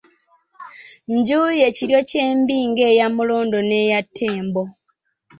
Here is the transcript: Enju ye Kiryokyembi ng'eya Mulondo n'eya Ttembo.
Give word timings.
Enju 1.11 1.41
ye 1.59 1.67
Kiryokyembi 1.75 2.57
ng'eya 2.69 3.07
Mulondo 3.15 3.59
n'eya 3.67 3.99
Ttembo. 4.05 4.63